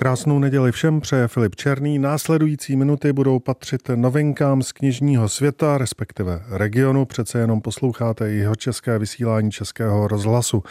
Krásnou 0.00 0.38
neděli 0.38 0.72
všem 0.72 1.00
přeje 1.00 1.28
Filip 1.28 1.56
Černý. 1.56 1.98
Následující 1.98 2.76
minuty 2.76 3.12
budou 3.12 3.38
patřit 3.38 3.88
novinkám 3.94 4.62
z 4.62 4.72
knižního 4.72 5.28
světa, 5.28 5.78
respektive 5.78 6.42
regionu. 6.48 7.04
Přece 7.04 7.38
jenom 7.38 7.60
posloucháte 7.60 8.30
jeho 8.30 8.56
české 8.56 8.98
vysílání 8.98 9.50
Českého 9.50 10.08
rozhlasu. 10.08 10.62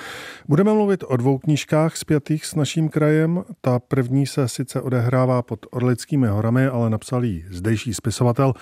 Budeme 0.47 0.73
mluvit 0.73 1.03
o 1.07 1.17
dvou 1.17 1.37
knížkách 1.37 1.97
zpětých 1.97 2.45
s 2.45 2.55
naším 2.55 2.89
krajem. 2.89 3.43
Ta 3.61 3.79
první 3.79 4.27
se 4.27 4.47
sice 4.47 4.81
odehrává 4.81 5.41
pod 5.41 5.65
Orlickými 5.71 6.27
horami, 6.27 6.65
ale 6.65 6.89
napsal 6.89 7.25
ji 7.25 7.45
zdejší 7.49 7.93
spisovatel, 7.93 8.53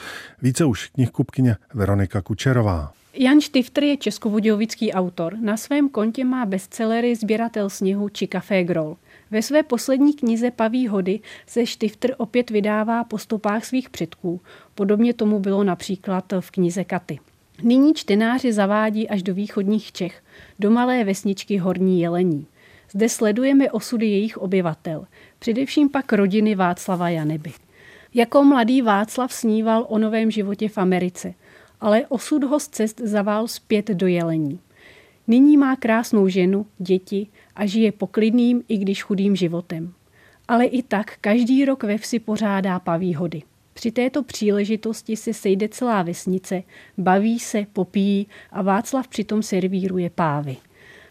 více 0.41 0.65
už 0.65 0.87
knihkupkyně 0.87 1.55
Veronika 1.73 2.21
Kučerová. 2.21 2.91
Jan 3.19 3.41
Štifter 3.41 3.83
je 3.83 3.97
českobudějovický 3.97 4.93
autor. 4.93 5.37
Na 5.39 5.57
svém 5.57 5.89
kontě 5.89 6.25
má 6.25 6.45
bestsellery 6.45 7.15
Sběratel 7.15 7.69
sněhu 7.69 8.09
či 8.09 8.27
Café 8.27 8.63
Groll. 8.63 8.97
Ve 9.31 9.41
své 9.41 9.63
poslední 9.63 10.13
knize 10.13 10.51
Paví 10.51 10.87
hody 10.87 11.19
se 11.47 11.65
Štifter 11.65 12.15
opět 12.17 12.49
vydává 12.49 13.03
po 13.03 13.17
stopách 13.17 13.65
svých 13.65 13.89
předků. 13.89 14.41
Podobně 14.75 15.13
tomu 15.13 15.39
bylo 15.39 15.63
například 15.63 16.33
v 16.39 16.51
knize 16.51 16.83
Katy. 16.83 17.19
Nyní 17.63 17.93
čtenáři 17.93 18.53
zavádí 18.53 19.09
až 19.09 19.23
do 19.23 19.33
východních 19.33 19.91
Čech, 19.91 20.23
do 20.59 20.71
malé 20.71 21.03
vesničky 21.03 21.57
Horní 21.57 22.01
Jelení. 22.01 22.45
Zde 22.91 23.09
sledujeme 23.09 23.71
osudy 23.71 24.05
jejich 24.05 24.37
obyvatel, 24.37 25.07
především 25.39 25.89
pak 25.89 26.13
rodiny 26.13 26.55
Václava 26.55 27.09
Janeby. 27.09 27.51
Jako 28.13 28.43
mladý 28.43 28.81
Václav 28.81 29.33
sníval 29.33 29.85
o 29.89 29.97
novém 29.97 30.31
životě 30.31 30.69
v 30.69 30.77
Americe, 30.77 31.33
ale 31.81 32.05
osud 32.09 32.43
ho 32.43 32.59
z 32.59 32.67
cest 32.67 33.01
zavál 33.03 33.47
zpět 33.47 33.87
do 33.87 34.07
Jelení. 34.07 34.59
Nyní 35.27 35.57
má 35.57 35.75
krásnou 35.75 36.27
ženu, 36.27 36.65
děti 36.77 37.27
a 37.55 37.65
žije 37.65 37.91
poklidným, 37.91 38.63
i 38.67 38.77
když 38.77 39.03
chudým 39.03 39.35
životem. 39.35 39.93
Ale 40.47 40.65
i 40.65 40.83
tak 40.83 41.17
každý 41.21 41.65
rok 41.65 41.83
ve 41.83 41.97
vsi 41.97 42.19
pořádá 42.19 42.79
paví 42.79 43.15
hody. 43.15 43.41
Při 43.73 43.91
této 43.91 44.23
příležitosti 44.23 45.15
se 45.15 45.33
sejde 45.33 45.69
celá 45.69 46.03
vesnice, 46.03 46.63
baví 46.97 47.39
se, 47.39 47.65
popíjí 47.73 48.27
a 48.51 48.61
Václav 48.61 49.07
přitom 49.07 49.43
servíruje 49.43 50.09
pávy. 50.09 50.57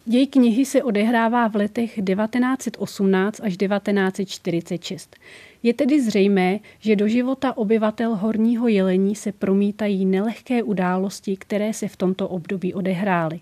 Její 0.09 0.27
knihy 0.27 0.65
se 0.65 0.83
odehrává 0.83 1.47
v 1.47 1.55
letech 1.55 1.95
1918 1.95 3.39
až 3.43 3.57
1946. 3.57 5.15
Je 5.63 5.73
tedy 5.73 6.01
zřejmé, 6.01 6.59
že 6.79 6.95
do 6.95 7.07
života 7.07 7.57
obyvatel 7.57 8.15
Horního 8.15 8.67
Jelení 8.67 9.15
se 9.15 9.31
promítají 9.31 10.05
nelehké 10.05 10.63
události, 10.63 11.37
které 11.37 11.73
se 11.73 11.87
v 11.87 11.95
tomto 11.95 12.27
období 12.27 12.73
odehrály. 12.73 13.39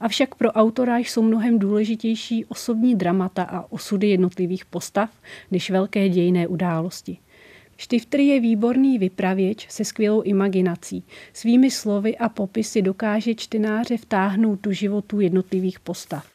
Avšak 0.00 0.34
pro 0.34 0.52
autora 0.52 0.98
jsou 0.98 1.22
mnohem 1.22 1.58
důležitější 1.58 2.44
osobní 2.44 2.94
dramata 2.94 3.42
a 3.42 3.72
osudy 3.72 4.08
jednotlivých 4.08 4.64
postav 4.64 5.10
než 5.50 5.70
velké 5.70 6.08
dějné 6.08 6.46
události. 6.46 7.18
Štifter 7.76 8.20
je 8.20 8.40
výborný 8.40 8.98
vypravěč 8.98 9.66
se 9.70 9.84
skvělou 9.84 10.22
imaginací. 10.22 11.04
Svými 11.32 11.70
slovy 11.70 12.16
a 12.16 12.28
popisy 12.28 12.82
dokáže 12.82 13.34
čtenáře 13.34 13.96
vtáhnout 13.96 14.60
do 14.60 14.72
životů 14.72 15.20
jednotlivých 15.20 15.80
postav. 15.80 16.26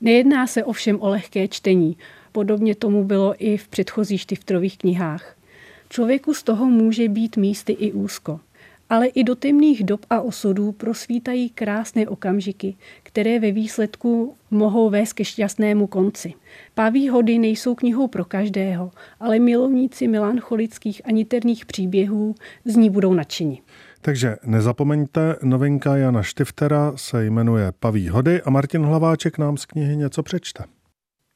Nejedná 0.00 0.46
se 0.46 0.64
ovšem 0.64 1.00
o 1.00 1.08
lehké 1.08 1.48
čtení, 1.48 1.96
podobně 2.32 2.74
tomu 2.74 3.04
bylo 3.04 3.34
i 3.38 3.56
v 3.56 3.68
předchozích 3.68 4.20
Štifterových 4.20 4.78
knihách. 4.78 5.36
Člověku 5.88 6.34
z 6.34 6.42
toho 6.42 6.66
může 6.66 7.08
být 7.08 7.36
místy 7.36 7.72
i 7.72 7.92
úzko 7.92 8.40
ale 8.88 9.06
i 9.06 9.24
do 9.24 9.34
temných 9.34 9.84
dob 9.84 10.06
a 10.10 10.20
osudů 10.20 10.72
prosvítají 10.72 11.50
krásné 11.50 12.08
okamžiky, 12.08 12.76
které 13.02 13.38
ve 13.38 13.52
výsledku 13.52 14.36
mohou 14.50 14.90
vést 14.90 15.12
ke 15.12 15.24
šťastnému 15.24 15.86
konci. 15.86 16.34
Paví 16.74 17.08
hody 17.08 17.38
nejsou 17.38 17.74
knihou 17.74 18.08
pro 18.08 18.24
každého, 18.24 18.90
ale 19.20 19.38
milovníci 19.38 20.08
melancholických 20.08 21.02
a 21.04 21.10
niterných 21.10 21.66
příběhů 21.66 22.34
z 22.64 22.76
ní 22.76 22.90
budou 22.90 23.14
nadšeni. 23.14 23.62
Takže 24.00 24.36
nezapomeňte, 24.44 25.36
novinka 25.42 25.96
Jana 25.96 26.22
Štiftera 26.22 26.92
se 26.96 27.24
jmenuje 27.24 27.72
Paví 27.80 28.08
hody 28.08 28.42
a 28.42 28.50
Martin 28.50 28.82
Hlaváček 28.82 29.38
nám 29.38 29.56
z 29.56 29.66
knihy 29.66 29.96
něco 29.96 30.22
přečte. 30.22 30.64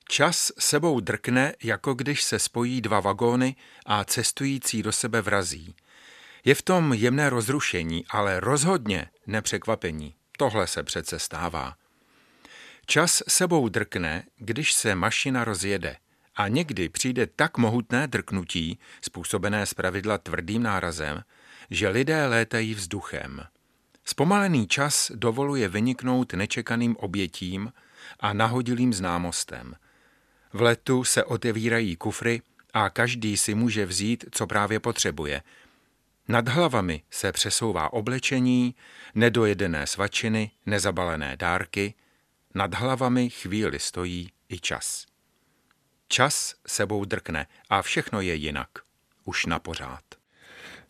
Čas 0.09 0.53
sebou 0.59 1.01
drkne, 1.01 1.53
jako 1.65 1.95
když 1.95 2.23
se 2.23 2.39
spojí 2.39 2.81
dva 2.81 3.01
vagóny 3.01 3.55
a 3.87 4.05
cestující 4.05 4.83
do 4.83 4.93
sebe 4.93 5.23
vrazí– 5.23 5.75
je 6.45 6.55
v 6.55 6.63
tom 6.63 6.93
jemné 6.93 7.31
rozrušení, 7.31 8.05
ale 8.11 8.41
rozhodně 8.41 9.07
nepřekvapení. 9.27 10.15
Tohle 10.37 10.67
se 10.67 10.83
přece 10.83 11.19
stává. 11.19 11.75
Čas 12.87 13.23
sebou 13.29 13.69
drkne, 13.69 14.23
když 14.37 14.73
se 14.73 14.95
mašina 14.95 15.45
rozjede 15.45 15.97
a 16.37 16.49
někdy 16.49 16.89
přijde 16.89 17.27
tak 17.27 17.59
mohutné 17.59 18.07
drknutí, 18.07 18.79
způsobené 19.01 19.67
zpravidla 19.67 20.19
tvrdým 20.19 20.63
nárazem, 20.63 21.23
že 21.71 21.89
lidé 21.89 22.27
létají 22.27 22.75
vzduchem. 22.75 23.43
Zpomalený 24.05 24.67
čas 24.67 25.13
dovoluje 25.15 25.69
vyniknout 25.69 26.33
nečekaným 26.33 26.97
obětím 26.97 27.73
a 28.21 28.33
nahodilým 28.33 28.93
známostem. 28.93 29.75
V 30.53 30.63
letu 30.63 31.05
se 31.05 31.25
otevírají 31.25 31.97
kufry 31.97 32.43
a 32.73 32.91
každý 32.91 33.37
si 33.37 33.55
může 33.55 33.87
vzít, 33.87 34.25
co 34.31 34.47
právě 34.47 34.81
potřebuje– 34.81 35.43
nad 36.31 36.49
hlavami 36.49 37.03
se 37.11 37.33
přesouvá 37.33 37.93
oblečení, 37.93 38.75
nedojedené 39.15 39.87
svačiny, 39.87 40.51
nezabalené 40.67 41.37
dárky, 41.37 41.95
nad 42.55 42.75
hlavami 42.75 43.31
chvíli 43.31 43.79
stojí 43.79 44.31
i 44.49 44.59
čas. 44.61 45.07
Čas 46.09 46.55
sebou 46.67 47.05
drkne 47.05 47.47
a 47.71 47.83
všechno 47.83 48.21
je 48.21 48.35
jinak. 48.35 48.69
Už 49.25 49.47
na 49.47 49.59
pořád. 49.59 50.20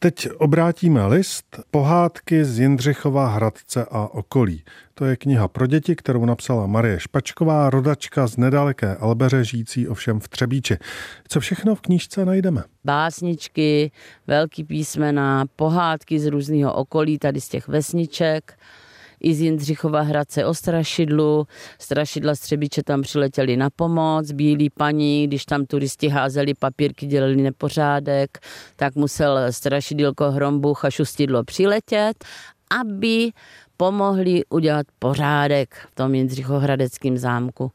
Teď 0.02 0.28
obrátíme 0.38 1.06
list 1.06 1.60
Pohádky 1.70 2.44
z 2.44 2.58
Jindřichova 2.58 3.28
Hradce 3.28 3.86
a 3.90 4.06
okolí. 4.06 4.64
To 4.94 5.04
je 5.04 5.16
kniha 5.16 5.48
pro 5.48 5.66
děti, 5.66 5.96
kterou 5.96 6.24
napsala 6.24 6.66
Marie 6.66 7.00
Špačková, 7.00 7.70
rodačka 7.70 8.26
z 8.26 8.36
nedaleké 8.36 8.96
Albeře, 8.96 9.44
žijící 9.44 9.88
ovšem 9.88 10.20
v 10.20 10.28
Třebíči. 10.28 10.76
Co 11.28 11.40
všechno 11.40 11.74
v 11.74 11.80
knížce 11.80 12.24
najdeme? 12.24 12.62
Básničky, 12.84 13.92
velký 14.26 14.64
písmena, 14.64 15.44
pohádky 15.56 16.20
z 16.20 16.26
různého 16.26 16.74
okolí, 16.74 17.18
tady 17.18 17.40
z 17.40 17.48
těch 17.48 17.68
vesniček 17.68 18.58
i 19.20 19.34
z 19.34 19.40
Jindřichova 19.40 20.00
Hradce 20.00 20.44
o 20.44 20.54
strašidlu. 20.54 21.46
Strašidla 21.78 22.34
Střebiče 22.34 22.82
tam 22.82 23.02
přiletěli 23.02 23.56
na 23.56 23.70
pomoc, 23.70 24.32
bílí 24.32 24.70
paní, 24.70 25.26
když 25.26 25.44
tam 25.44 25.66
turisti 25.66 26.08
házeli 26.08 26.54
papírky, 26.54 27.06
dělali 27.06 27.36
nepořádek, 27.36 28.38
tak 28.76 28.94
musel 28.94 29.38
strašidilko 29.50 30.30
Hrombuch 30.30 30.84
a 30.84 30.90
Šustidlo 30.90 31.44
přiletět, 31.44 32.24
aby 32.80 33.30
pomohli 33.76 34.42
udělat 34.48 34.86
pořádek 34.98 35.74
v 35.90 35.94
tom 35.94 36.14
Jindřichohradeckém 36.14 37.18
zámku. 37.18 37.72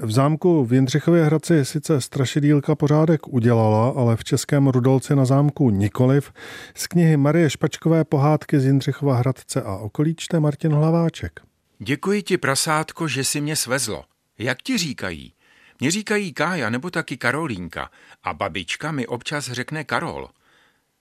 V 0.00 0.10
zámku 0.10 0.64
v 0.64 0.72
Jindřichově 0.72 1.24
Hradci 1.24 1.64
sice 1.64 2.00
strašidílka 2.00 2.74
pořádek 2.74 3.28
udělala, 3.28 3.92
ale 3.96 4.16
v 4.16 4.24
Českém 4.24 4.66
Rudolci 4.66 5.16
na 5.16 5.24
zámku 5.24 5.70
nikoliv. 5.70 6.32
Z 6.74 6.86
knihy 6.86 7.16
Marie 7.16 7.50
Špačkové 7.50 8.04
pohádky 8.04 8.60
z 8.60 8.64
Jindřichova 8.64 9.16
Hradce 9.16 9.62
a 9.62 9.76
okolí 9.76 10.14
čte 10.14 10.40
Martin 10.40 10.72
Hlaváček. 10.72 11.40
Děkuji 11.78 12.22
ti, 12.22 12.38
prasátko, 12.38 13.08
že 13.08 13.24
si 13.24 13.40
mě 13.40 13.56
svezlo. 13.56 14.04
Jak 14.38 14.62
ti 14.62 14.78
říkají? 14.78 15.32
Mě 15.80 15.90
říkají 15.90 16.32
Kája 16.32 16.70
nebo 16.70 16.90
taky 16.90 17.16
Karolínka 17.16 17.90
a 18.22 18.34
babička 18.34 18.92
mi 18.92 19.06
občas 19.06 19.44
řekne 19.44 19.84
Karol. 19.84 20.28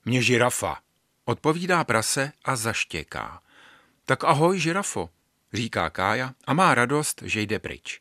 Mě 0.05 0.21
žirafa, 0.21 0.77
odpovídá 1.25 1.83
prase 1.83 2.31
a 2.45 2.55
zaštěká. 2.55 3.41
Tak 4.05 4.23
ahoj, 4.23 4.59
žirafo, 4.59 5.09
říká 5.53 5.89
Kája 5.89 6.33
a 6.47 6.53
má 6.53 6.75
radost, 6.75 7.21
že 7.25 7.41
jde 7.41 7.59
pryč. 7.59 7.99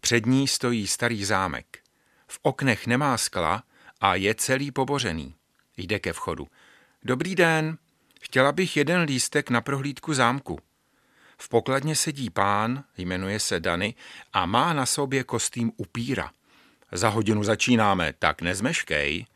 Před 0.00 0.26
ní 0.26 0.48
stojí 0.48 0.86
starý 0.86 1.24
zámek. 1.24 1.78
V 2.26 2.38
oknech 2.42 2.86
nemá 2.86 3.18
skla 3.18 3.62
a 4.00 4.14
je 4.14 4.34
celý 4.34 4.70
pobořený. 4.70 5.34
Jde 5.76 5.98
ke 5.98 6.12
vchodu. 6.12 6.48
Dobrý 7.02 7.34
den, 7.34 7.78
chtěla 8.20 8.52
bych 8.52 8.76
jeden 8.76 9.00
lístek 9.00 9.50
na 9.50 9.60
prohlídku 9.60 10.14
zámku. 10.14 10.58
V 11.38 11.48
pokladně 11.48 11.96
sedí 11.96 12.30
pán, 12.30 12.84
jmenuje 12.96 13.40
se 13.40 13.60
Dany 13.60 13.94
a 14.32 14.46
má 14.46 14.72
na 14.72 14.86
sobě 14.86 15.24
kostým 15.24 15.72
upíra. 15.76 16.30
Za 16.92 17.08
hodinu 17.08 17.44
začínáme, 17.44 18.12
tak 18.18 18.42
nezmeškej, 18.42 19.26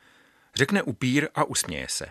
řekne 0.55 0.83
upír 0.83 1.29
a 1.35 1.45
usměje 1.45 1.87
se. 1.91 2.07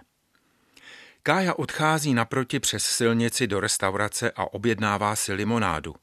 Kája 1.23 1.53
odchází 1.53 2.13
naproti 2.13 2.59
přes 2.59 2.83
silnici 2.83 3.47
do 3.47 3.59
restaurace 3.59 4.31
a 4.31 4.53
objednává 4.53 5.15
si 5.15 5.33
limonádu. 5.33 5.95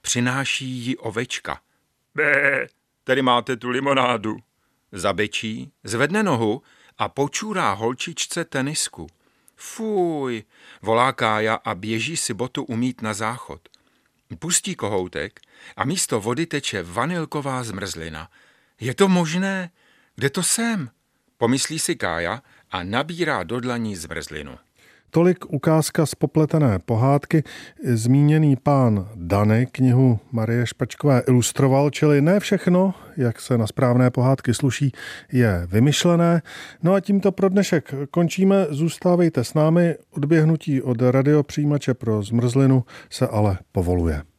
Přináší 0.00 0.66
ji 0.66 0.96
ovečka– 0.96 1.60
Bé, 2.14 2.66
tady 3.04 3.22
máte 3.22 3.56
tu 3.56 3.68
limonádu. 3.68 4.36
Zabečí, 4.92 5.72
zvedne 5.84 6.22
nohu 6.22 6.62
a 6.98 7.08
počůrá 7.08 7.72
holčičce 7.72 8.44
tenisku. 8.44 9.06
Fuj, 9.56 10.44
volá 10.82 11.12
Kája 11.12 11.54
a 11.54 11.74
běží 11.74 12.16
si 12.16 12.34
botu 12.34 12.64
umít 12.64 13.02
na 13.02 13.14
záchod. 13.14 13.68
Pustí 14.38 14.74
kohoutek 14.74 15.40
a 15.76 15.84
místo 15.84 16.20
vody 16.20 16.46
teče 16.46 16.82
vanilková 16.82 17.62
zmrzlina. 17.62 18.30
Je 18.80 18.94
to 18.94 19.08
možné? 19.08 19.70
Kde 20.14 20.30
to 20.30 20.42
jsem? 20.42 20.90
Pomyslí 21.36 21.78
si 21.78 21.96
Kája 21.96 22.42
a 22.70 22.82
nabírá 22.82 23.42
do 23.42 23.60
dlaní 23.60 23.96
zmrzlinu. 23.96 24.58
Tolik 25.14 25.52
ukázka 25.52 26.06
z 26.06 26.14
popletené 26.14 26.78
pohádky. 26.78 27.42
Zmíněný 27.84 28.56
pán 28.56 29.08
Dany 29.14 29.66
knihu 29.72 30.18
Marie 30.32 30.66
Špačkové 30.66 31.22
ilustroval, 31.28 31.90
čili 31.90 32.20
ne 32.20 32.40
všechno, 32.40 32.94
jak 33.16 33.40
se 33.40 33.58
na 33.58 33.66
správné 33.66 34.10
pohádky 34.10 34.54
sluší, 34.54 34.92
je 35.32 35.66
vymyšlené. 35.70 36.42
No 36.82 36.94
a 36.94 37.00
tímto 37.00 37.32
pro 37.32 37.48
dnešek 37.48 37.94
končíme. 38.10 38.66
Zůstávejte 38.70 39.44
s 39.44 39.54
námi. 39.54 39.94
Odběhnutí 40.10 40.82
od 40.82 41.02
radiopřijímače 41.02 41.94
pro 41.94 42.22
zmrzlinu 42.22 42.84
se 43.10 43.28
ale 43.28 43.58
povoluje. 43.72 44.33